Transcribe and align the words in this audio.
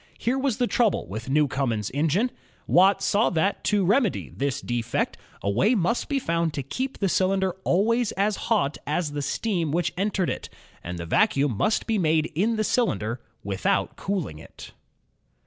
Here 0.17 0.39
was 0.39 0.57
the 0.57 0.65
trouble 0.65 1.05
with 1.05 1.29
New 1.29 1.47
comen's 1.47 1.91
engine. 1.93 2.31
Watt 2.65 3.03
saw 3.03 3.29
that, 3.29 3.63
to 3.65 3.85
remedy 3.85 4.29
this 4.35 4.59
defect, 4.59 5.15
a 5.43 5.49
way 5.51 5.75
must 5.75 6.09
be 6.09 6.17
found 6.17 6.55
to 6.55 6.63
keep 6.63 6.97
the 6.97 7.07
cylinder 7.07 7.51
always 7.63 8.11
as 8.13 8.35
hot 8.49 8.79
as 8.87 9.11
the 9.11 9.21
steam 9.21 9.69
which 9.71 9.93
entered 9.95 10.31
it, 10.31 10.49
and 10.83 10.97
the 10.97 11.05
vacuum 11.05 11.55
must 11.55 11.85
be 11.85 11.99
made 11.99 12.31
in 12.33 12.55
the 12.55 12.63
cylinder, 12.63 13.21
without 13.43 13.95
cooling 13.95 14.39
it. 14.39 14.71